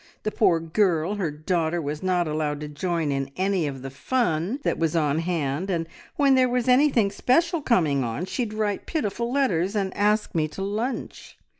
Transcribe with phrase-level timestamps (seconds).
[0.23, 4.59] The poor girl, her daughter, was not allowed to join in any of the fun
[4.63, 9.31] that was on hand, and when there was anything special coming on, she'd write pitiful
[9.31, 11.37] letters and ask me to lunch.